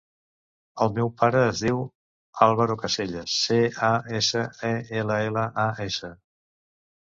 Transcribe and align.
El 0.85 0.93
meu 0.93 1.09
pare 1.17 1.43
es 1.49 1.59
diu 1.65 1.83
Álvaro 2.45 2.77
Casellas: 2.85 3.35
ce, 3.43 3.59
a, 3.89 3.91
essa, 4.21 4.43
e, 4.71 4.73
ela, 5.03 5.21
ela, 5.29 5.45
a, 5.67 5.69
essa. 5.87 6.13